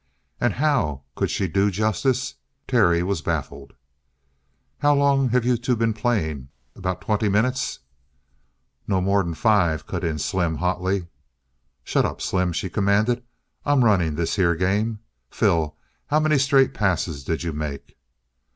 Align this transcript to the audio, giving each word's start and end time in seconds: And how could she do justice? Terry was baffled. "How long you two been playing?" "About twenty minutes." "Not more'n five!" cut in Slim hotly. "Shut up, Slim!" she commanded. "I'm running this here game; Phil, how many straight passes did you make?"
And 0.39 0.53
how 0.55 1.03
could 1.15 1.29
she 1.29 1.47
do 1.47 1.69
justice? 1.69 2.33
Terry 2.67 3.03
was 3.03 3.21
baffled. 3.21 3.73
"How 4.79 4.95
long 4.95 5.29
you 5.31 5.57
two 5.57 5.75
been 5.75 5.93
playing?" 5.93 6.49
"About 6.75 7.01
twenty 7.01 7.29
minutes." 7.29 7.77
"Not 8.87 9.01
more'n 9.03 9.35
five!" 9.35 9.85
cut 9.85 10.03
in 10.03 10.17
Slim 10.17 10.55
hotly. 10.55 11.05
"Shut 11.83 12.03
up, 12.03 12.19
Slim!" 12.19 12.51
she 12.51 12.67
commanded. 12.67 13.21
"I'm 13.63 13.85
running 13.85 14.15
this 14.15 14.37
here 14.37 14.55
game; 14.55 15.01
Phil, 15.29 15.77
how 16.07 16.19
many 16.19 16.39
straight 16.39 16.73
passes 16.73 17.23
did 17.23 17.43
you 17.43 17.53
make?" 17.53 17.95